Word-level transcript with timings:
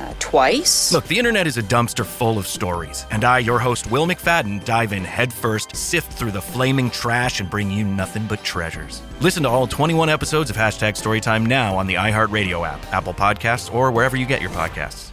Uh, 0.00 0.14
twice. 0.18 0.92
Look, 0.92 1.06
the 1.08 1.18
internet 1.18 1.46
is 1.46 1.58
a 1.58 1.62
dumpster 1.62 2.06
full 2.06 2.38
of 2.38 2.46
stories, 2.46 3.04
and 3.10 3.22
I, 3.22 3.40
your 3.40 3.58
host, 3.58 3.90
Will 3.90 4.06
McFadden, 4.06 4.64
dive 4.64 4.94
in 4.94 5.04
headfirst, 5.04 5.76
sift 5.76 6.10
through 6.12 6.30
the 6.30 6.40
flaming 6.40 6.90
trash, 6.90 7.40
and 7.40 7.50
bring 7.50 7.70
you 7.70 7.84
nothing 7.84 8.26
but 8.26 8.42
treasures. 8.42 9.02
Listen 9.20 9.42
to 9.42 9.50
all 9.50 9.66
21 9.66 10.08
episodes 10.08 10.48
of 10.48 10.56
Hashtag 10.56 10.96
Storytime 10.96 11.46
now 11.46 11.76
on 11.76 11.86
the 11.86 11.94
iHeartRadio 11.94 12.66
app, 12.66 12.80
Apple 12.94 13.12
Podcasts, 13.12 13.72
or 13.74 13.90
wherever 13.90 14.16
you 14.16 14.24
get 14.24 14.40
your 14.40 14.50
podcasts. 14.50 15.12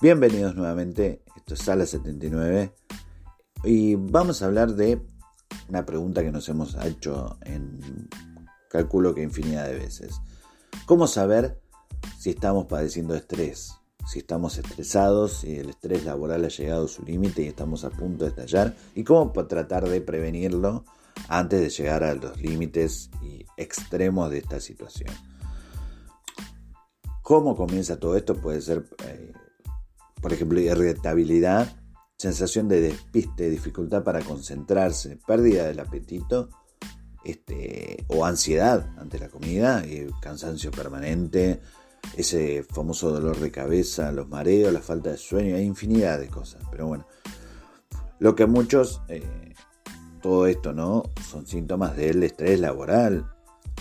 Bienvenidos 0.00 0.56
nuevamente, 0.56 1.22
esto 1.36 1.54
es 1.54 1.60
Sala 1.60 1.86
79 1.86 2.72
y 3.62 3.94
vamos 3.94 4.42
a 4.42 4.46
hablar 4.46 4.74
de 4.74 5.00
una 5.68 5.84
pregunta 5.84 6.22
que 6.22 6.32
nos 6.32 6.48
hemos 6.48 6.76
hecho 6.84 7.38
en 7.42 8.08
calculo 8.68 9.14
que 9.14 9.22
infinidad 9.22 9.66
de 9.66 9.74
veces. 9.74 10.20
¿Cómo 10.86 11.06
saber 11.06 11.60
si 12.18 12.30
estamos 12.30 12.66
padeciendo 12.66 13.14
estrés? 13.14 13.74
Si 14.06 14.18
estamos 14.18 14.58
estresados, 14.58 15.40
si 15.40 15.56
el 15.56 15.70
estrés 15.70 16.04
laboral 16.04 16.44
ha 16.44 16.48
llegado 16.48 16.86
a 16.86 16.88
su 16.88 17.04
límite 17.04 17.42
y 17.42 17.46
estamos 17.46 17.84
a 17.84 17.90
punto 17.90 18.24
de 18.24 18.30
estallar, 18.30 18.74
y 18.94 19.04
cómo 19.04 19.32
tratar 19.46 19.88
de 19.88 20.00
prevenirlo 20.00 20.84
antes 21.28 21.60
de 21.60 21.70
llegar 21.70 22.02
a 22.02 22.14
los 22.14 22.40
límites 22.40 23.10
y 23.22 23.44
extremos 23.56 24.30
de 24.30 24.38
esta 24.38 24.60
situación. 24.60 25.10
¿Cómo 27.22 27.54
comienza 27.54 28.00
todo 28.00 28.16
esto? 28.16 28.34
Puede 28.34 28.60
ser, 28.60 28.84
eh, 29.06 29.32
por 30.20 30.32
ejemplo, 30.32 30.60
irritabilidad, 30.60 31.81
sensación 32.22 32.68
de 32.68 32.80
despiste, 32.80 33.50
dificultad 33.50 34.04
para 34.04 34.20
concentrarse, 34.20 35.18
pérdida 35.26 35.64
del 35.64 35.80
apetito 35.80 36.50
este, 37.24 38.04
o 38.06 38.24
ansiedad 38.24 38.88
ante 38.96 39.18
la 39.18 39.28
comida, 39.28 39.84
y 39.84 40.06
cansancio 40.20 40.70
permanente, 40.70 41.60
ese 42.16 42.62
famoso 42.62 43.10
dolor 43.10 43.40
de 43.40 43.50
cabeza, 43.50 44.12
los 44.12 44.28
mareos, 44.28 44.72
la 44.72 44.80
falta 44.80 45.10
de 45.10 45.16
sueño, 45.16 45.56
hay 45.56 45.64
infinidad 45.64 46.20
de 46.20 46.28
cosas. 46.28 46.62
Pero 46.70 46.86
bueno, 46.86 47.08
lo 48.20 48.36
que 48.36 48.46
muchos, 48.46 49.02
eh, 49.08 49.54
todo 50.22 50.46
esto, 50.46 50.72
¿no? 50.72 51.02
Son 51.28 51.44
síntomas 51.44 51.96
del 51.96 52.22
estrés 52.22 52.60
laboral. 52.60 53.32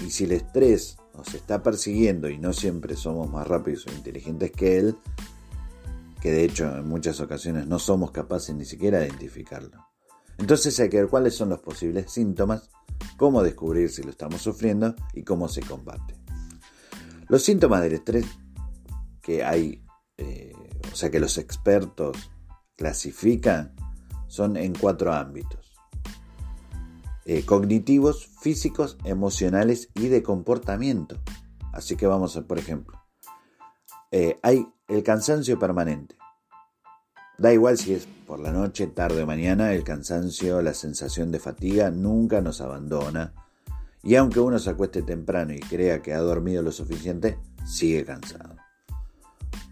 Y 0.03 0.09
si 0.09 0.23
el 0.23 0.31
estrés 0.31 0.97
nos 1.15 1.35
está 1.35 1.61
persiguiendo 1.61 2.27
y 2.27 2.39
no 2.39 2.53
siempre 2.53 2.95
somos 2.95 3.29
más 3.29 3.47
rápidos 3.47 3.85
o 3.85 3.91
inteligentes 3.91 4.51
que 4.51 4.79
él, 4.79 4.95
que 6.21 6.31
de 6.31 6.45
hecho 6.45 6.77
en 6.77 6.87
muchas 6.87 7.19
ocasiones 7.19 7.67
no 7.67 7.79
somos 7.79 8.11
capaces 8.11 8.55
ni 8.55 8.63
siquiera 8.63 8.99
de 8.99 9.07
identificarlo. 9.07 9.87
Entonces 10.37 10.79
hay 10.79 10.89
que 10.89 10.97
ver 10.97 11.09
cuáles 11.09 11.35
son 11.35 11.49
los 11.49 11.59
posibles 11.59 12.11
síntomas, 12.11 12.69
cómo 13.17 13.43
descubrir 13.43 13.89
si 13.89 14.03
lo 14.03 14.11
estamos 14.11 14.41
sufriendo 14.41 14.95
y 15.13 15.23
cómo 15.23 15.47
se 15.47 15.61
combate. 15.61 16.15
Los 17.27 17.43
síntomas 17.43 17.81
del 17.81 17.93
estrés 17.93 18.25
que 19.21 19.43
hay, 19.43 19.83
eh, 20.17 20.53
o 20.91 20.95
sea 20.95 21.09
que 21.09 21.19
los 21.19 21.37
expertos 21.37 22.31
clasifican, 22.75 23.75
son 24.27 24.57
en 24.57 24.73
cuatro 24.73 25.13
ámbitos. 25.13 25.73
Eh, 27.25 27.45
cognitivos, 27.45 28.27
físicos, 28.41 28.97
emocionales 29.03 29.89
y 29.95 30.07
de 30.07 30.23
comportamiento. 30.23 31.21
Así 31.71 31.95
que 31.95 32.07
vamos 32.07 32.35
a, 32.37 32.43
por 32.43 32.57
ejemplo, 32.57 33.00
eh, 34.11 34.37
hay 34.43 34.67
el 34.87 35.03
cansancio 35.03 35.57
permanente. 35.57 36.15
Da 37.37 37.53
igual 37.53 37.77
si 37.77 37.93
es 37.93 38.07
por 38.27 38.39
la 38.39 38.51
noche, 38.51 38.87
tarde 38.87 39.23
o 39.23 39.25
mañana, 39.25 39.73
el 39.73 39.83
cansancio, 39.83 40.61
la 40.61 40.73
sensación 40.73 41.31
de 41.31 41.39
fatiga 41.39 41.89
nunca 41.89 42.41
nos 42.41 42.61
abandona. 42.61 43.33
Y 44.03 44.15
aunque 44.15 44.39
uno 44.39 44.59
se 44.59 44.69
acueste 44.69 45.01
temprano 45.01 45.53
y 45.53 45.59
crea 45.59 46.01
que 46.01 46.13
ha 46.13 46.19
dormido 46.19 46.61
lo 46.61 46.71
suficiente, 46.71 47.39
sigue 47.65 48.05
cansado. 48.05 48.57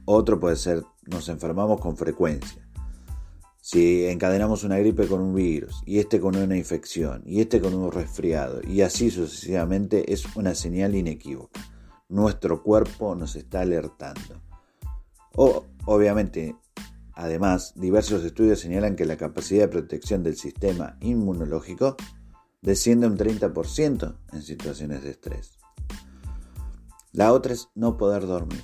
Otro 0.05 0.39
puede 0.39 0.55
ser, 0.55 0.83
nos 1.05 1.29
enfermamos 1.29 1.79
con 1.79 1.95
frecuencia. 1.95 2.67
Si 3.61 4.05
encadenamos 4.05 4.63
una 4.63 4.79
gripe 4.79 5.05
con 5.07 5.21
un 5.21 5.35
virus, 5.35 5.83
y 5.85 5.99
este 5.99 6.19
con 6.19 6.35
una 6.35 6.57
infección, 6.57 7.21
y 7.25 7.41
este 7.41 7.61
con 7.61 7.75
un 7.75 7.91
resfriado, 7.91 8.61
y 8.67 8.81
así 8.81 9.11
sucesivamente, 9.11 10.11
es 10.11 10.35
una 10.35 10.55
señal 10.55 10.95
inequívoca. 10.95 11.61
Nuestro 12.09 12.63
cuerpo 12.63 13.13
nos 13.13 13.35
está 13.35 13.61
alertando. 13.61 14.41
O, 15.35 15.65
obviamente, 15.85 16.55
además, 17.13 17.73
diversos 17.75 18.23
estudios 18.23 18.59
señalan 18.59 18.95
que 18.95 19.05
la 19.05 19.15
capacidad 19.15 19.61
de 19.61 19.67
protección 19.67 20.23
del 20.23 20.35
sistema 20.35 20.97
inmunológico 21.01 21.95
desciende 22.63 23.05
un 23.05 23.15
30% 23.15 24.15
en 24.33 24.41
situaciones 24.41 25.03
de 25.03 25.11
estrés. 25.11 25.59
La 27.11 27.31
otra 27.31 27.53
es 27.53 27.69
no 27.75 27.95
poder 27.95 28.25
dormir. 28.25 28.63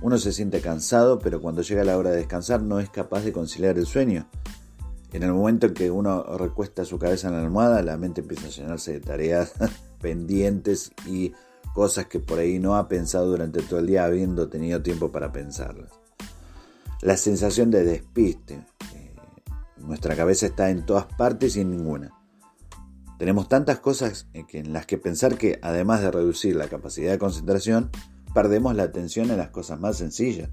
Uno 0.00 0.18
se 0.18 0.32
siente 0.32 0.60
cansado, 0.60 1.20
pero 1.20 1.40
cuando 1.40 1.62
llega 1.62 1.84
la 1.84 1.96
hora 1.96 2.10
de 2.10 2.16
descansar 2.16 2.62
no 2.62 2.80
es 2.80 2.90
capaz 2.90 3.20
de 3.22 3.32
conciliar 3.32 3.78
el 3.78 3.86
sueño. 3.86 4.28
En 5.12 5.22
el 5.22 5.32
momento 5.32 5.66
en 5.68 5.74
que 5.74 5.90
uno 5.90 6.24
recuesta 6.36 6.84
su 6.84 6.98
cabeza 6.98 7.28
en 7.28 7.34
la 7.34 7.42
almohada, 7.42 7.82
la 7.82 7.96
mente 7.96 8.22
empieza 8.22 8.48
a 8.48 8.50
llenarse 8.50 8.92
de 8.94 9.00
tareas 9.00 9.52
pendientes 10.00 10.90
y 11.06 11.32
cosas 11.74 12.06
que 12.06 12.20
por 12.20 12.38
ahí 12.38 12.58
no 12.58 12.76
ha 12.76 12.88
pensado 12.88 13.26
durante 13.26 13.62
todo 13.62 13.80
el 13.80 13.86
día 13.86 14.04
habiendo 14.04 14.48
tenido 14.48 14.82
tiempo 14.82 15.10
para 15.10 15.32
pensarlas. 15.32 15.90
La 17.00 17.16
sensación 17.16 17.70
de 17.70 17.84
despiste. 17.84 18.64
Eh, 18.94 19.14
nuestra 19.78 20.14
cabeza 20.14 20.46
está 20.46 20.70
en 20.70 20.86
todas 20.86 21.06
partes 21.06 21.56
y 21.56 21.60
en 21.60 21.70
ninguna. 21.70 22.12
Tenemos 23.18 23.48
tantas 23.48 23.78
cosas 23.78 24.26
en 24.32 24.72
las 24.72 24.86
que 24.86 24.98
pensar 24.98 25.38
que 25.38 25.58
además 25.62 26.00
de 26.00 26.10
reducir 26.10 26.56
la 26.56 26.68
capacidad 26.68 27.12
de 27.12 27.18
concentración, 27.18 27.90
perdemos 28.34 28.74
la 28.74 28.84
atención 28.84 29.30
en 29.30 29.38
las 29.38 29.50
cosas 29.50 29.78
más 29.78 29.96
sencillas, 29.96 30.50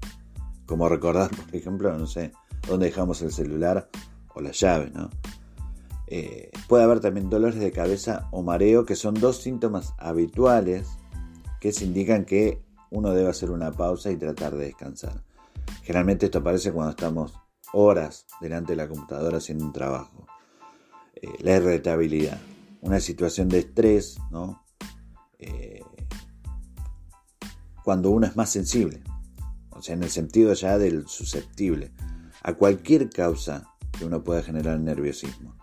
como 0.66 0.88
recordar, 0.88 1.30
por 1.46 1.54
ejemplo, 1.54 1.96
no 1.96 2.06
sé, 2.06 2.32
dónde 2.68 2.86
dejamos 2.86 3.22
el 3.22 3.32
celular 3.32 3.88
o 4.34 4.40
la 4.40 4.52
llave, 4.52 4.90
¿no? 4.94 5.10
Eh, 6.06 6.50
puede 6.68 6.82
haber 6.82 6.98
también 6.98 7.30
dolores 7.30 7.60
de 7.60 7.70
cabeza 7.70 8.28
o 8.32 8.42
mareo, 8.42 8.84
que 8.84 8.96
son 8.96 9.14
dos 9.14 9.42
síntomas 9.42 9.94
habituales 9.96 10.88
que 11.60 11.72
se 11.72 11.84
indican 11.84 12.24
que 12.24 12.62
uno 12.90 13.12
debe 13.12 13.30
hacer 13.30 13.50
una 13.50 13.70
pausa 13.70 14.10
y 14.10 14.16
tratar 14.16 14.56
de 14.56 14.66
descansar. 14.66 15.22
Generalmente 15.82 16.26
esto 16.26 16.38
aparece 16.38 16.72
cuando 16.72 16.90
estamos 16.90 17.34
horas 17.72 18.26
delante 18.40 18.72
de 18.72 18.76
la 18.76 18.88
computadora 18.88 19.38
haciendo 19.38 19.64
un 19.64 19.72
trabajo. 19.72 20.26
Eh, 21.14 21.28
la 21.40 21.56
irritabilidad, 21.56 22.40
una 22.80 22.98
situación 22.98 23.48
de 23.48 23.60
estrés, 23.60 24.18
¿no? 24.30 24.64
Eh, 25.38 25.82
cuando 27.84 28.10
uno 28.10 28.26
es 28.26 28.36
más 28.36 28.50
sensible, 28.50 29.02
o 29.70 29.82
sea, 29.82 29.94
en 29.94 30.02
el 30.02 30.10
sentido 30.10 30.52
ya 30.54 30.78
del 30.78 31.06
susceptible, 31.08 31.92
a 32.42 32.54
cualquier 32.54 33.10
causa 33.10 33.66
que 33.98 34.04
uno 34.04 34.22
pueda 34.22 34.42
generar 34.42 34.78
nerviosismo. 34.78 35.56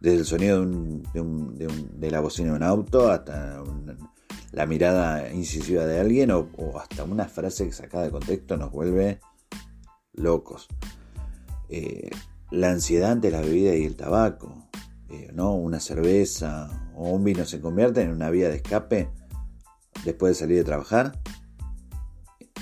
Desde 0.00 0.18
el 0.18 0.24
sonido 0.26 0.64
de, 0.64 2.10
la 2.10 2.20
bocina 2.20 2.50
de 2.50 2.56
un 2.56 2.62
auto 2.62 3.10
hasta 3.10 3.62
la 4.54 4.66
mirada 4.66 5.32
incisiva 5.32 5.84
de 5.84 6.00
alguien 6.00 6.30
o, 6.30 6.48
hasta 6.80 7.04
una 7.04 7.26
frase 7.26 7.70
sacada 7.72 8.04
de 8.04 8.10
contexto 8.10 8.56
nos 8.56 8.70
vuelve 8.70 9.18
locos. 10.12 10.68
Eh, 11.68 12.10
la 12.50 12.70
ansiedad 12.70 13.10
ante 13.10 13.32
la 13.32 13.40
bebida 13.40 13.74
y 13.74 13.84
el 13.84 13.96
tabaco, 13.96 14.68
eh, 15.10 15.30
¿no? 15.34 15.54
una 15.54 15.80
cerveza 15.80 16.70
o 16.94 17.10
un 17.10 17.24
vino 17.24 17.44
se 17.44 17.60
convierte 17.60 18.02
en 18.02 18.10
una 18.10 18.30
vía 18.30 18.48
de 18.48 18.56
escape 18.56 19.10
después 20.04 20.30
de 20.30 20.40
salir 20.40 20.58
de 20.58 20.64
trabajar 20.64 21.18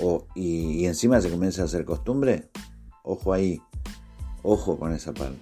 o, 0.00 0.26
y, 0.34 0.86
encima 0.86 1.20
se 1.20 1.30
comienza 1.30 1.62
a 1.62 1.64
hacer 1.66 1.84
costumbre, 1.84 2.50
ojo 3.02 3.34
ahí, 3.34 3.60
ojo 4.42 4.78
con 4.78 4.94
esa 4.94 5.12
parte. 5.12 5.38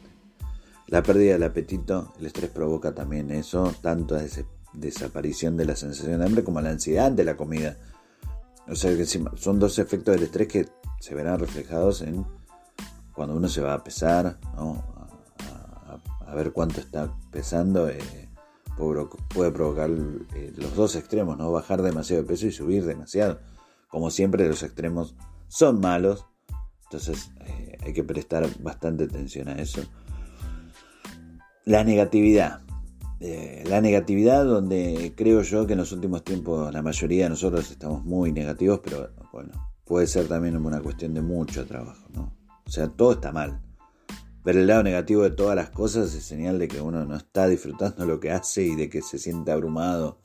La 0.89 1.05
pérdida 1.05 1.35
del 1.35 1.45
apetito, 1.45 2.13
el 2.19 2.27
estrés 2.27 2.51
provoca 2.51 2.93
también 2.93 3.31
eso, 3.31 3.73
tanto 3.81 4.17
esa 4.17 4.41
desaparición 4.73 5.57
de 5.57 5.65
la 5.65 5.77
sensación 5.77 6.19
de 6.19 6.27
hambre 6.27 6.45
como 6.45 6.61
la 6.61 6.71
ansiedad 6.71 7.11
de 7.11 7.25
la 7.25 7.37
comida. 7.37 7.77
O 8.69 8.75
sea 8.75 8.97
que 8.97 9.05
son 9.05 9.59
dos 9.59 9.79
efectos 9.79 10.15
del 10.15 10.25
estrés 10.25 10.49
que 10.49 10.69
se 11.01 11.15
verán 11.15 11.41
reflejados 11.41 12.03
en 12.03 12.25
cuando 13.13 13.37
uno 13.37 13.49
se 13.49 13.61
va 13.61 13.75
a 13.75 13.85
pesar, 13.85 14.39
a, 14.57 16.35
ver 16.35 16.53
cuánto 16.53 16.81
está 16.81 17.13
pesando, 17.31 17.89
eh, 17.89 17.99
puede, 18.77 19.51
provocar 19.51 19.91
eh, 19.91 20.53
los 20.57 20.75
dos 20.75 20.97
extremos, 20.97 21.37
¿no? 21.37 21.51
bajar 21.51 21.83
demasiado 21.83 22.23
de 22.23 22.29
peso 22.29 22.47
y 22.47 22.53
subir 22.53 22.85
demasiado. 22.85 23.41
Como 23.89 24.11
siempre 24.11 24.49
los 24.49 24.63
extremos 24.63 25.17
son 25.49 25.81
malos, 25.81 26.27
entonces 26.85 27.33
eh, 27.47 27.77
hay 27.83 27.93
que 27.93 28.05
prestar 28.05 28.49
bastante 28.61 29.05
atención 29.05 29.49
a 29.49 29.61
eso. 29.61 29.83
La 31.65 31.85
negatividad. 31.85 32.61
Eh, 33.21 33.65
la 33.67 33.83
negatividad, 33.83 34.47
donde 34.47 35.13
creo 35.15 35.43
yo 35.43 35.67
que 35.67 35.75
en 35.75 35.81
los 35.81 35.93
últimos 35.93 36.25
tiempos 36.25 36.73
la 36.73 36.81
mayoría 36.81 37.25
de 37.25 37.31
nosotros 37.31 37.71
estamos 37.71 38.03
muy 38.03 38.33
negativos, 38.33 38.81
pero 38.83 39.11
bueno, 39.31 39.53
puede 39.85 40.07
ser 40.07 40.27
también 40.27 40.57
una 40.57 40.81
cuestión 40.81 41.13
de 41.13 41.21
mucho 41.21 41.67
trabajo, 41.67 42.09
¿no? 42.15 42.33
O 42.67 42.71
sea, 42.71 42.89
todo 42.89 43.13
está 43.13 43.31
mal. 43.31 43.61
Pero 44.43 44.61
el 44.61 44.67
lado 44.67 44.83
negativo 44.83 45.23
de 45.23 45.31
todas 45.33 45.55
las 45.55 45.69
cosas 45.69 46.15
es 46.15 46.25
señal 46.25 46.59
de 46.59 46.69
que 46.69 46.81
uno 46.81 47.05
no 47.05 47.15
está 47.15 47.47
disfrutando 47.47 48.07
lo 48.07 48.21
que 48.21 48.31
hace 48.31 48.65
y 48.65 48.75
de 48.75 48.89
que 48.89 49.03
se 49.03 49.19
siente 49.19 49.53
abrumado 49.53 50.19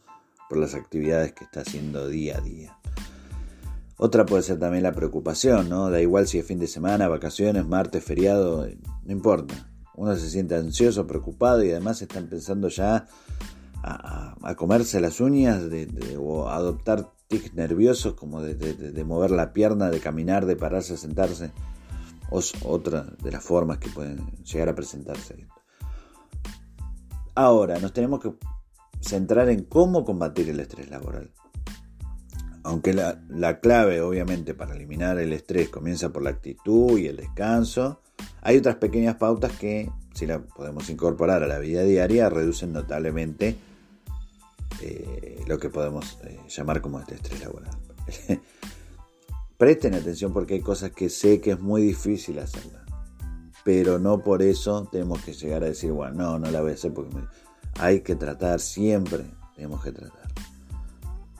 por 0.47 0.57
las 0.57 0.73
actividades 0.73 1.33
que 1.33 1.43
está 1.43 1.61
haciendo 1.61 2.07
día 2.07 2.37
a 2.37 2.41
día. 2.41 2.77
Otra 3.97 4.25
puede 4.25 4.43
ser 4.43 4.57
también 4.57 4.83
la 4.83 4.93
preocupación, 4.93 5.67
¿no? 5.67 5.89
Da 5.89 5.99
igual 5.99 6.27
si 6.27 6.39
es 6.39 6.45
fin 6.45 6.59
de 6.59 6.67
semana, 6.67 7.09
vacaciones, 7.09 7.65
martes, 7.65 8.03
feriado, 8.03 8.65
no 9.03 9.11
importa. 9.11 9.69
Uno 9.97 10.15
se 10.15 10.29
siente 10.29 10.55
ansioso, 10.55 11.07
preocupado 11.07 11.63
y 11.63 11.71
además 11.71 12.01
está 12.01 12.19
empezando 12.19 12.67
ya 12.67 13.07
a, 13.83 14.55
comerse 14.55 14.99
las 14.99 15.19
uñas 15.19 15.63
o 16.17 16.49
adoptar 16.49 17.11
tics 17.27 17.53
nerviosos 17.53 18.13
como 18.13 18.41
de, 18.41 19.03
mover 19.03 19.31
la 19.31 19.53
pierna, 19.53 19.89
de 19.89 19.99
caminar, 19.99 20.45
de 20.45 20.55
pararse, 20.55 20.97
sentarse. 20.97 21.51
O 22.31 22.41
otra 22.63 23.03
de 23.21 23.31
las 23.31 23.43
formas 23.43 23.77
que 23.77 23.89
pueden 23.89 24.25
llegar 24.43 24.69
a 24.69 24.75
presentarse. 24.75 25.47
Ahora, 27.35 27.79
nos 27.79 27.93
tenemos 27.93 28.19
que 28.19 28.33
centrar 28.99 29.49
en 29.49 29.65
cómo 29.65 30.03
combatir 30.03 30.49
el 30.49 30.59
estrés 30.59 30.89
laboral. 30.89 31.31
Aunque 32.65 32.93
la, 32.93 33.23
la, 33.29 33.59
clave, 33.59 34.01
obviamente, 34.01 34.55
para 34.55 34.73
eliminar 34.73 35.19
el 35.19 35.33
estrés 35.33 35.69
comienza 35.69 36.09
por 36.09 36.23
la 36.23 36.31
actitud 36.31 36.97
y 36.97 37.05
el 37.05 37.17
descanso, 37.17 38.01
hay 38.41 38.57
otras 38.57 38.77
pequeñas 38.77 39.17
pautas 39.17 39.51
que, 39.53 39.91
si 40.13 40.25
las 40.25 40.41
podemos 40.41 40.89
incorporar 40.89 41.43
a 41.43 41.47
la 41.47 41.59
vida 41.59 41.83
diaria, 41.83 42.27
reducen 42.27 42.73
notablemente 42.73 43.55
eh, 44.81 45.43
lo 45.47 45.59
que 45.59 45.69
podemos 45.69 46.17
eh, 46.23 46.39
llamar 46.47 46.81
como 46.81 46.99
este 46.99 47.15
estrés 47.15 47.41
laboral. 47.41 47.71
Presten 49.57 49.93
atención 49.93 50.33
porque 50.33 50.55
hay 50.55 50.61
cosas 50.61 50.91
que 50.91 51.09
sé 51.09 51.39
que 51.39 51.51
es 51.51 51.59
muy 51.59 51.83
difícil 51.83 52.39
hacerlas, 52.39 52.83
pero 53.63 53.99
no 53.99 54.23
por 54.23 54.41
eso 54.41 54.87
tenemos 54.91 55.23
que 55.23 55.33
llegar 55.33 55.63
a 55.63 55.67
decir, 55.67 55.91
bueno, 55.91 56.15
no, 56.15 56.39
no 56.39 56.51
la 56.51 56.61
voy 56.61 56.71
a 56.71 56.73
hacer 56.73 56.93
porque 56.93 57.17
hay 57.79 58.01
que 58.01 58.15
tratar, 58.15 58.59
siempre 58.59 59.23
tenemos 59.55 59.83
que 59.83 59.91
tratar. 59.91 60.24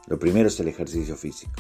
Lo 0.07 0.19
primero 0.19 0.48
es 0.48 0.60
el 0.60 0.68
ejercicio 0.68 1.16
físico. 1.16 1.54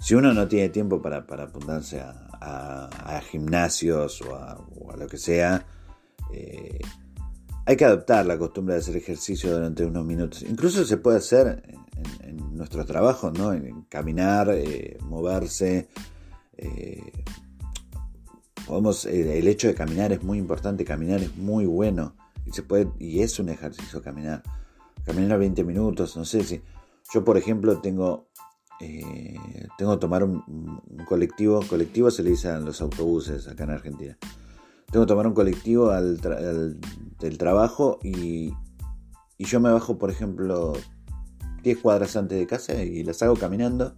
Si 0.00 0.14
uno 0.14 0.32
no 0.32 0.46
tiene 0.46 0.68
tiempo 0.68 1.02
para, 1.02 1.18
apuntarse 1.18 2.00
a, 2.00 3.20
gimnasios 3.30 4.22
o 4.22 4.34
a, 4.36 4.96
lo 4.96 5.06
que 5.06 5.18
sea, 5.18 5.66
eh, 6.32 6.78
hay 7.66 7.76
que 7.76 7.84
adoptar 7.84 8.24
la 8.24 8.38
costumbre 8.38 8.74
de 8.74 8.80
hacer 8.80 8.96
ejercicio 8.96 9.52
durante 9.52 9.84
unos 9.84 10.04
minutos. 10.04 10.42
Incluso 10.42 10.84
se 10.84 10.96
puede 10.98 11.18
hacer 11.18 11.62
en, 12.22 12.56
nuestro 12.56 12.84
trabajo, 12.84 13.30
¿no? 13.30 13.52
En 13.52 13.82
caminar, 13.82 14.50
eh, 14.52 14.98
moverse. 15.02 15.88
Eh, 16.56 17.12
podemos, 18.66 19.04
el 19.04 19.46
hecho 19.46 19.68
de 19.68 19.74
caminar 19.74 20.12
es 20.12 20.22
muy 20.22 20.38
importante, 20.38 20.84
caminar 20.84 21.20
es 21.20 21.36
muy 21.36 21.66
bueno. 21.66 22.14
Y, 22.46 22.52
se 22.52 22.62
puede, 22.62 22.88
y 22.98 23.20
es 23.20 23.38
un 23.38 23.48
ejercicio 23.48 24.00
caminar. 24.02 24.42
Caminar 25.04 25.38
20 25.38 25.64
minutos, 25.64 26.16
no 26.16 26.24
sé 26.24 26.44
si 26.44 26.62
yo, 27.12 27.24
por 27.24 27.36
ejemplo, 27.36 27.80
tengo, 27.80 28.28
eh, 28.80 29.36
tengo 29.76 29.92
que 29.92 30.00
tomar 30.00 30.24
un, 30.24 30.42
colectivo. 31.06 31.60
Colectivo 31.68 32.10
se 32.10 32.22
le 32.22 32.30
dice 32.30 32.48
a 32.48 32.58
los 32.58 32.80
autobuses 32.80 33.48
acá 33.48 33.64
en 33.64 33.70
Argentina. 33.70 34.18
Tengo 34.90 35.04
que 35.04 35.08
tomar 35.08 35.26
un 35.26 35.34
colectivo 35.34 35.90
al, 35.90 36.18
del 37.18 37.38
trabajo 37.38 37.98
y, 38.02 38.52
y 39.36 39.44
yo 39.44 39.60
me 39.60 39.72
bajo, 39.72 39.98
por 39.98 40.10
ejemplo, 40.10 40.72
10 41.62 41.78
cuadras 41.78 42.16
antes 42.16 42.38
de 42.38 42.46
casa 42.46 42.82
y 42.82 43.02
las 43.04 43.22
hago 43.22 43.34
caminando 43.34 43.96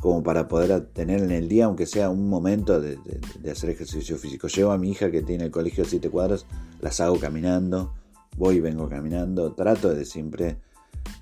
como 0.00 0.22
para 0.22 0.48
poder 0.48 0.92
tener 0.92 1.22
en 1.22 1.30
el 1.30 1.48
día, 1.48 1.64
aunque 1.64 1.86
sea 1.86 2.10
un 2.10 2.28
momento 2.28 2.78
de, 2.78 2.98
de, 3.40 3.50
hacer 3.50 3.70
ejercicio 3.70 4.18
físico. 4.18 4.48
Llevo 4.48 4.72
a 4.72 4.76
mi 4.76 4.90
hija 4.90 5.10
que 5.10 5.22
tiene 5.22 5.44
el 5.44 5.50
colegio 5.50 5.84
de 5.84 5.88
7 5.88 6.10
cuadras, 6.10 6.44
las 6.82 7.00
hago 7.00 7.18
caminando, 7.18 7.94
voy 8.36 8.56
y 8.56 8.60
vengo 8.60 8.86
caminando, 8.86 9.54
trato 9.54 9.94
de 9.94 10.04
siempre 10.04 10.58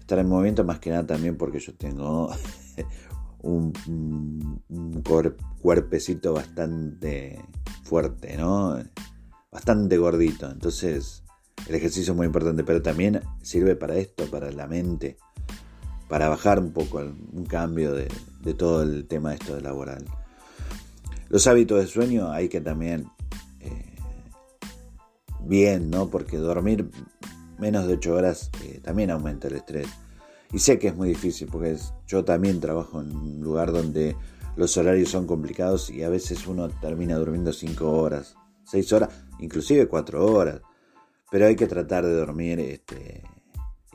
estar 0.01 0.19
en 0.19 0.29
movimiento 0.29 0.65
más 0.65 0.79
que 0.79 0.91
nada 0.91 1.07
también 1.07 1.37
porque 1.37 1.59
yo 1.59 1.75
tengo 1.75 2.31
un, 3.43 3.73
cuerpecito 5.61 6.33
bastante 6.35 7.41
fuerte, 7.85 8.37
¿no? 8.37 8.79
Bastante 9.51 9.97
gordito. 9.99 10.51
Entonces 10.51 11.23
el 11.69 11.75
ejercicio 11.75 12.13
es 12.13 12.17
muy 12.17 12.27
importante, 12.27 12.65
pero 12.65 12.83
también 12.83 13.21
sirve 13.43 13.77
para 13.77 13.97
esto, 13.97 14.27
para 14.27 14.51
la 14.51 14.67
mente, 14.67 15.17
para 16.09 16.29
bajar 16.29 16.59
un 16.59 16.73
poco 16.73 16.99
un 16.99 17.47
cambio 17.47 17.95
de, 17.95 18.09
todo 18.55 18.83
el 18.83 19.07
tema 19.07 19.35
esto 19.35 19.55
de 19.55 19.63
laboral. 19.63 20.05
Los 21.29 21.47
hábitos 21.47 21.81
de 21.81 21.87
sueño 21.87 22.31
hay 22.31 22.49
que 22.49 22.61
también 22.61 23.07
eh, 23.61 23.97
bien, 25.41 25.91
¿no? 25.91 26.11
Porque 26.11 26.37
dormir 26.37 26.91
menos 27.63 27.87
de 27.87 27.95
8 27.95 28.15
horas 28.15 28.51
eh, 28.65 28.81
también 28.83 29.11
aumenta 29.11 29.47
el 29.47 29.55
estrés. 29.55 29.87
Y 30.53 30.59
sé 30.59 30.79
que 30.79 30.89
es 30.89 30.97
muy 30.97 31.09
difícil 31.09 31.49
porque 31.51 31.77
yo 32.09 32.25
también 32.25 32.61
trabajo 32.61 33.01
en 33.01 33.15
un 33.17 33.41
lugar 33.41 33.73
donde 33.73 34.17
los 34.57 34.77
horarios 34.77 35.09
son 35.09 35.27
complicados 35.27 35.89
y 35.89 36.03
a 36.03 36.11
veces 36.11 36.47
uno 36.47 36.69
termina 36.69 37.17
durmiendo 37.17 37.53
5 37.53 37.89
horas, 37.89 38.35
6 38.65 38.93
horas, 38.93 39.11
inclusive 39.39 39.87
4 39.87 40.27
horas. 40.27 40.61
Pero 41.31 41.47
hay 41.47 41.57
que 41.57 41.67
tratar 41.67 42.05
de 42.05 42.15
dormir, 42.15 42.59
este, 42.61 43.23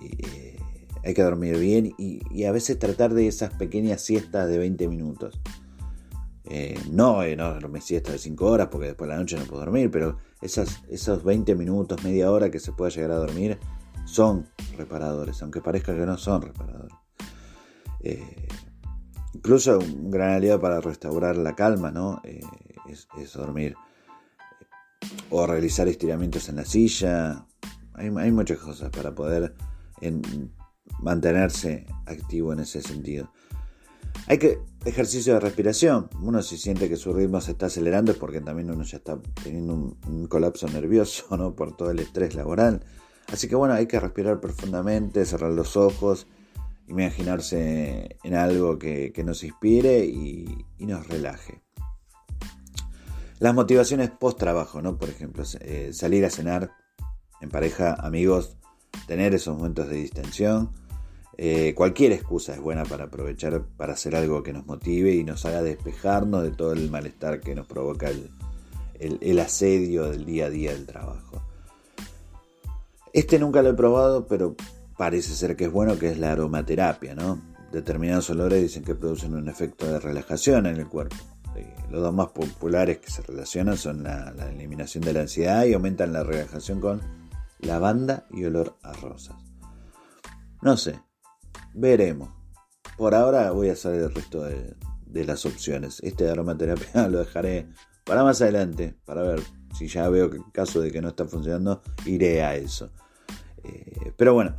eh, 0.01 0.57
hay 1.03 1.13
que 1.13 1.21
dormir 1.21 1.57
bien 1.57 1.93
y, 1.97 2.45
a 2.45 2.51
veces 2.51 2.79
tratar 2.79 3.13
de 3.13 3.27
esas 3.27 3.53
pequeñas 3.53 4.01
siestas 4.01 4.49
de 4.49 4.57
20 4.57 4.87
minutos. 4.87 5.39
Eh, 6.49 6.79
no, 6.91 7.23
eh, 7.23 7.35
no 7.35 7.53
dormir 7.53 7.81
siesta 7.81 8.13
de 8.13 8.17
5 8.17 8.45
horas 8.45 8.67
porque 8.71 8.87
después 8.87 9.09
de 9.09 9.15
la 9.15 9.19
noche 9.19 9.37
no 9.37 9.45
puedo 9.45 9.61
dormir, 9.61 9.91
pero 9.91 10.17
esas, 10.41 10.81
esos 10.89 11.23
20 11.23 11.55
minutos, 11.55 12.03
media 12.03 12.31
hora 12.31 12.49
que 12.49 12.59
se 12.59 12.71
pueda 12.71 12.89
llegar 12.89 13.11
a 13.11 13.17
dormir 13.17 13.59
son 14.05 14.47
reparadores, 14.77 15.41
aunque 15.41 15.61
parezca 15.61 15.93
que 15.93 16.05
no 16.05 16.17
son 16.17 16.41
reparadores. 16.41 16.95
Eh, 17.99 18.47
incluso 19.33 19.79
un 19.79 20.09
gran 20.09 20.31
aliado 20.35 20.61
para 20.61 20.79
restaurar 20.79 21.35
la 21.35 21.55
calma 21.55 21.91
¿no? 21.91 22.21
Eh, 22.23 22.39
es, 22.87 23.33
dormir 23.33 23.75
o 25.29 25.45
realizar 25.45 25.87
estiramientos 25.87 26.47
en 26.47 26.55
la 26.55 26.65
silla. 26.65 27.45
Hay, 27.93 28.31
muchas 28.31 28.59
cosas 28.59 28.89
para 28.91 29.13
poder 29.13 29.53
mantenerse 31.01 31.85
activo 32.05 32.53
en 32.53 32.59
ese 32.59 32.81
sentido. 32.81 33.31
Hay 34.27 34.37
que 34.37 34.59
ejercicio 34.87 35.33
de 35.33 35.39
respiración. 35.39 36.09
Uno 36.21 36.41
si 36.41 36.57
siente 36.57 36.89
que 36.89 36.95
su 36.95 37.13
ritmo 37.13 37.41
se 37.41 37.51
está 37.51 37.67
acelerando 37.67 38.11
es 38.11 38.17
porque 38.17 38.41
también 38.41 38.71
uno 38.71 38.83
ya 38.83 38.97
está 38.97 39.19
teniendo 39.43 39.73
un, 39.73 40.27
colapso 40.27 40.67
nervioso 40.67 41.25
¿no? 41.37 41.55
por 41.55 41.75
todo 41.75 41.91
el 41.91 41.99
estrés 41.99 42.35
laboral. 42.35 42.83
Así 43.31 43.47
que 43.47 43.55
bueno, 43.55 43.73
hay 43.73 43.87
que 43.87 43.99
respirar 43.99 44.39
profundamente, 44.39 45.25
cerrar 45.25 45.51
los 45.51 45.75
ojos, 45.75 46.27
imaginarse 46.87 48.17
en 48.23 48.35
algo 48.35 48.79
que, 48.79 49.13
nos 49.25 49.43
inspire 49.43 50.05
y, 50.05 50.65
nos 50.79 51.05
relaje. 51.07 51.61
Las 53.39 53.53
motivaciones 53.53 54.09
post 54.09 54.39
trabajo, 54.39 54.81
¿no? 54.81 54.97
Por 54.97 55.09
ejemplo, 55.09 55.43
eh, 55.59 55.89
salir 55.91 56.23
a 56.25 56.29
cenar 56.29 56.71
en 57.41 57.49
pareja, 57.49 57.93
amigos, 57.93 58.57
tener 59.05 59.35
esos 59.35 59.57
momentos 59.57 59.89
de 59.89 59.97
distensión 59.97 60.71
eh, 61.39 61.75
cualquier 61.75 62.13
excusa 62.13 62.53
es 62.53 62.59
buena 62.59 62.83
para 62.83 63.05
aprovechar 63.05 63.61
para 63.77 63.93
hacer 63.93 64.15
algo 64.15 64.41
que 64.41 64.53
nos 64.53 64.65
motive 64.65 65.13
y 65.13 65.23
nos 65.23 65.45
haga 65.45 65.61
despejarnos 65.61 66.41
de 66.41 66.49
todo 66.49 66.73
el 66.73 66.89
malestar 66.89 67.41
que 67.41 67.53
nos 67.53 67.67
provoca 67.67 68.09
el, 68.09 69.39
asedio 69.39 70.05
del 70.09 70.25
día 70.25 70.47
a 70.47 70.49
día 70.49 70.71
del 70.71 70.87
trabajo. 70.87 71.43
Este 73.13 73.37
nunca 73.37 73.61
lo 73.61 73.69
he 73.69 73.73
probado, 73.75 74.25
pero 74.25 74.55
parece 74.97 75.35
ser 75.35 75.55
que 75.55 75.65
es 75.65 75.71
bueno, 75.71 75.99
que 75.99 76.09
es 76.09 76.17
la 76.17 76.31
aromaterapia, 76.31 77.13
¿no? 77.13 77.39
Determinados 77.71 78.31
olores 78.31 78.59
dicen 78.59 78.83
que 78.83 78.95
producen 78.95 79.35
un 79.35 79.47
efecto 79.47 79.85
de 79.85 79.99
relajación 79.99 80.65
en 80.65 80.77
el 80.77 80.87
cuerpo. 80.87 81.17
Eh, 81.55 81.71
los 81.91 82.01
dos 82.01 82.15
más 82.15 82.29
populares 82.29 82.97
que 82.97 83.11
se 83.11 83.21
relacionan 83.21 83.77
son 83.77 84.01
la, 84.01 84.31
la 84.31 84.49
eliminación 84.49 85.03
de 85.03 85.13
la 85.13 85.21
ansiedad 85.21 85.65
y 85.65 85.73
aumentan 85.73 86.13
la 86.13 86.23
relajación 86.23 86.81
con 86.81 87.01
lavanda 87.59 88.25
y 88.31 88.43
olor 88.45 88.75
a 88.81 88.93
rosas. 88.93 89.35
No 90.61 90.75
sé, 90.75 90.99
Veremos. 91.79 92.29
Por 92.97 93.13
ahora 93.13 93.51
voy 93.51 93.69
a 93.69 93.73
hacer 93.73 93.93
el 93.93 94.11
resto 94.11 94.43
de, 94.43 94.75
las 95.25 95.45
opciones. 95.45 95.99
Este 96.01 96.23
de 96.23 96.31
aromaterapia 96.31 97.07
lo 97.09 97.19
dejaré 97.19 97.67
para 98.03 98.23
más 98.23 98.41
adelante, 98.41 98.95
para 99.05 99.21
ver 99.21 99.41
si 99.77 99.87
ya 99.87 100.09
veo 100.09 100.31
que 100.31 100.39
caso 100.51 100.81
de 100.81 100.91
que 100.91 101.01
no 101.03 101.09
está 101.09 101.25
funcionando, 101.25 101.83
iré 102.07 102.41
a 102.41 102.55
eso. 102.55 102.89
Eh, 103.63 104.11
pero 104.17 104.33
bueno, 104.33 104.55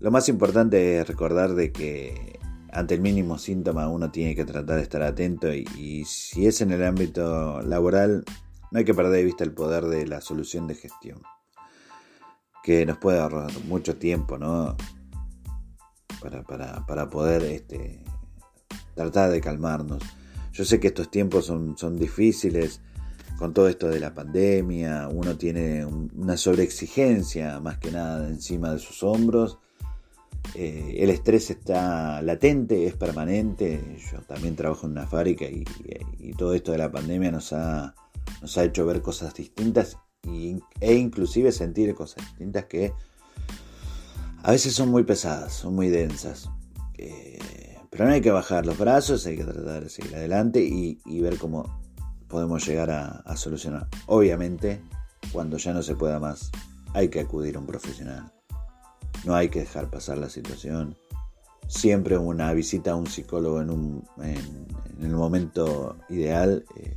lo 0.00 0.10
más 0.10 0.26
importante 0.30 0.98
es 0.98 1.06
recordar 1.06 1.54
de 1.54 1.70
que 1.70 2.38
ante 2.72 2.94
el 2.94 3.02
mínimo 3.02 3.36
síntoma 3.36 3.88
uno 3.88 4.10
tiene 4.10 4.34
que 4.34 4.46
tratar 4.46 4.76
de 4.76 4.82
estar 4.82 5.02
atento 5.02 5.52
y, 5.52 5.68
y, 5.76 6.06
si 6.06 6.46
es 6.46 6.62
en 6.62 6.72
el 6.72 6.82
ámbito 6.82 7.60
laboral, 7.60 8.24
no 8.70 8.78
hay 8.78 8.86
que 8.86 8.94
perder 8.94 9.12
de 9.12 9.24
vista 9.24 9.44
el 9.44 9.52
poder 9.52 9.84
de 9.84 10.06
la 10.06 10.22
solución 10.22 10.66
de 10.66 10.76
gestión. 10.76 11.20
que 12.64 12.86
nos 12.86 12.96
puede 12.96 13.18
ahorrar 13.18 13.50
mucho 13.66 13.96
tiempo, 13.96 14.38
¿no? 14.38 14.76
Para, 16.22 16.42
para, 16.42 16.86
para 16.86 17.10
poder 17.10 17.42
este, 17.42 18.04
tratar 18.94 19.30
de 19.30 19.40
calmarnos. 19.40 20.02
Yo 20.52 20.64
sé 20.64 20.78
que 20.78 20.88
estos 20.88 21.10
tiempos 21.10 21.46
son, 21.46 21.76
son 21.76 21.98
difíciles 21.98 22.80
con 23.42 23.52
todo 23.52 23.68
esto 23.68 23.88
de 23.88 23.98
la 23.98 24.14
pandemia, 24.14 25.08
uno 25.08 25.36
tiene 25.36 25.84
una 25.84 26.36
sobreexigencia 26.36 27.58
más 27.58 27.78
que 27.78 27.90
nada 27.90 28.28
encima 28.28 28.72
de 28.72 28.78
sus 28.78 29.02
hombros. 29.02 29.58
Eh, 30.54 30.98
el 30.98 31.10
estrés 31.10 31.50
está 31.50 32.22
latente, 32.22 32.86
es 32.86 32.94
permanente. 32.94 33.98
Yo 34.12 34.20
también 34.20 34.54
trabajo 34.54 34.86
en 34.86 34.92
una 34.92 35.08
fábrica 35.08 35.46
y, 35.46 35.64
todo 36.36 36.54
esto 36.54 36.70
de 36.70 36.78
la 36.78 36.92
pandemia 36.92 37.32
nos 37.32 37.52
ha, 37.52 37.94
nos 38.40 38.56
ha 38.58 38.64
hecho 38.64 38.86
ver 38.86 39.02
cosas 39.02 39.34
distintas 39.34 39.98
e 40.80 40.94
inclusive 40.94 41.50
sentir 41.50 41.94
cosas 41.96 42.24
distintas 42.24 42.66
que 42.66 42.92
a 44.44 44.50
veces 44.50 44.74
son 44.74 44.90
muy 44.90 45.04
pesadas, 45.04 45.52
son 45.52 45.74
muy 45.74 45.88
densas. 45.88 46.50
Eh, 46.98 47.38
pero 47.90 48.06
no 48.06 48.12
hay 48.12 48.20
que 48.20 48.30
bajar 48.30 48.66
los 48.66 48.78
brazos, 48.78 49.26
hay 49.26 49.36
que 49.36 49.44
tratar 49.44 49.84
de 49.84 49.88
seguir 49.88 50.16
adelante 50.16 50.60
y, 50.62 50.98
ver 51.20 51.38
cómo 51.38 51.80
podemos 52.26 52.66
llegar 52.66 52.90
a, 52.90 53.36
solucionar. 53.36 53.86
Obviamente, 54.06 54.82
cuando 55.32 55.58
ya 55.58 55.72
no 55.72 55.82
se 55.82 55.94
pueda 55.94 56.18
más, 56.18 56.50
hay 56.94 57.08
que 57.08 57.20
acudir 57.20 57.56
a 57.56 57.60
un 57.60 57.66
profesional. 57.66 58.32
No 59.24 59.36
hay 59.36 59.48
que 59.48 59.60
dejar 59.60 59.90
pasar 59.90 60.18
la 60.18 60.28
situación. 60.28 60.96
Siempre 61.68 62.18
una 62.18 62.52
visita 62.52 62.92
a 62.92 62.96
un 62.96 63.06
psicólogo 63.06 63.60
en, 63.60 63.70
un, 63.70 64.04
en, 64.22 64.66
el 65.00 65.14
momento 65.14 65.96
ideal 66.08 66.64
eh, 66.76 66.94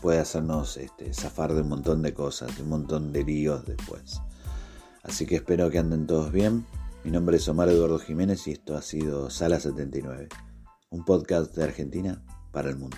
puede 0.00 0.18
hacernos 0.18 0.76
este, 0.76 1.14
zafar 1.14 1.54
de 1.54 1.62
un 1.62 1.68
montón 1.68 2.02
de 2.02 2.12
cosas, 2.12 2.56
de 2.56 2.62
un 2.62 2.70
montón 2.70 3.12
de 3.12 3.22
líos 3.22 3.64
después. 3.64 4.20
Así 5.02 5.26
que 5.26 5.36
espero 5.36 5.70
que 5.70 5.78
anden 5.78 6.06
todos 6.06 6.32
bien. 6.32 6.64
Mi 7.04 7.10
nombre 7.10 7.36
es 7.36 7.48
Omar 7.48 7.68
Eduardo 7.68 7.98
Jiménez 7.98 8.46
y 8.46 8.52
esto 8.52 8.76
ha 8.76 8.82
sido 8.82 9.30
Sala 9.30 9.58
79, 9.58 10.28
un 10.90 11.04
podcast 11.04 11.54
de 11.56 11.64
Argentina 11.64 12.22
para 12.52 12.68
el 12.70 12.76
mundo. 12.76 12.96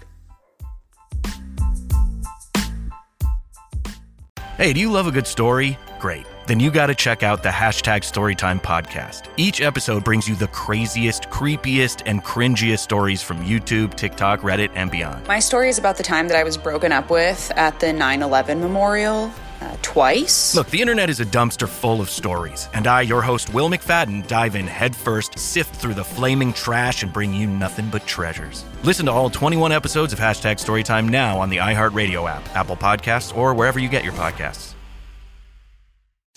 Hey, 4.59 4.73
do 4.73 4.79
you 4.79 4.91
love 4.91 5.09
a 5.09 5.11
good 5.11 5.27
story? 5.27 5.77
Great. 5.99 6.27
Then 6.47 6.61
you 6.61 6.71
got 6.71 6.87
to 6.87 6.95
check 6.95 7.23
out 7.23 7.43
the 7.43 7.49
hashtag 7.49 8.05
Storytime 8.05 8.61
podcast. 8.61 9.29
Each 9.37 9.61
episode 9.63 10.05
brings 10.05 10.29
you 10.29 10.37
the 10.37 10.49
craziest, 10.49 11.31
creepiest, 11.31 12.03
and 12.05 12.23
cringiest 12.23 12.81
stories 12.81 13.23
from 13.23 13.39
YouTube, 13.39 13.95
TikTok, 13.95 14.43
Reddit, 14.43 14.71
and 14.75 14.91
beyond. 14.91 15.27
My 15.27 15.41
story 15.41 15.71
is 15.71 15.79
about 15.79 15.97
the 15.97 16.03
time 16.03 16.29
that 16.29 16.37
I 16.37 16.45
was 16.45 16.59
broken 16.59 16.93
up 16.93 17.11
with 17.11 17.51
at 17.57 17.81
the 17.81 17.93
9 17.93 18.23
11 18.23 18.61
memorial 18.61 19.33
uh, 19.65 19.77
twice. 19.83 20.55
Look, 20.55 20.69
the 20.69 20.81
internet 20.81 21.11
is 21.11 21.21
a 21.21 21.25
dumpster 21.25 21.69
full 21.69 22.01
of 22.01 22.11
stories, 22.11 22.69
and 22.75 22.87
I, 22.87 23.01
your 23.03 23.23
host, 23.23 23.53
Will 23.55 23.69
McFadden, 23.69 24.27
dive 24.27 24.57
in 24.57 24.67
headfirst, 24.67 25.39
sift 25.39 25.75
through 25.75 25.95
the 25.95 26.05
flaming 26.05 26.53
trash, 26.53 27.03
and 27.03 27.13
bring 27.13 27.33
you 27.33 27.47
nothing 27.47 27.89
but 27.91 28.07
treasures. 28.07 28.65
Listen 28.83 29.07
to 29.07 29.13
all 29.13 29.31
21 29.31 29.73
episodes 29.73 30.13
of 30.13 30.19
Hashtag 30.19 30.57
Storytime 30.57 31.09
now 31.09 31.41
on 31.41 31.49
the 31.49 31.57
iHeartRadio 31.57 32.29
app, 32.31 32.47
Apple 32.55 32.77
Podcasts, 32.77 33.37
or 33.37 33.55
wherever 33.55 33.79
you 33.79 33.89
get 33.89 34.05
your 34.05 34.13
podcasts. 34.13 34.75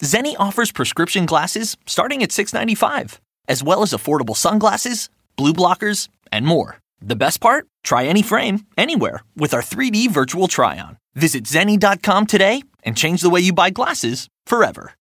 Zenni 0.01 0.36
offers 0.38 0.72
prescription 0.72 1.25
glasses 1.25 1.75
starting 1.88 2.22
at 2.22 2.29
$6.95, 2.29 3.17
as 3.48 3.63
well 3.63 3.81
as 3.81 3.93
affordable 3.93 4.36
sunglasses, 4.36 5.10
blue 5.36 5.53
blockers, 5.53 6.07
and 6.31 6.46
more. 6.46 6.77
The 7.01 7.15
best 7.15 7.41
part? 7.41 7.67
Try 7.88 8.03
any 8.06 8.22
frame, 8.22 8.65
anywhere, 8.77 9.22
with 9.38 9.53
our 9.53 9.62
3D 9.62 10.12
virtual 10.12 10.50
try 10.50 10.77
on. 10.77 10.98
Visit 11.15 11.46
Zenni.com 11.46 12.27
today 12.27 12.62
and 12.84 12.98
change 12.98 13.22
the 13.22 13.29
way 13.29 13.39
you 13.39 13.53
buy 13.53 13.70
glasses 13.70 14.27
forever. 14.46 14.91